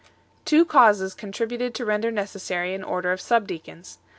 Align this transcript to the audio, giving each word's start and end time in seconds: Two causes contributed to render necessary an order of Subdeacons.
Two 0.45 0.65
causes 0.65 1.13
contributed 1.13 1.75
to 1.75 1.85
render 1.85 2.09
necessary 2.09 2.73
an 2.73 2.83
order 2.83 3.11
of 3.11 3.21
Subdeacons. 3.21 3.99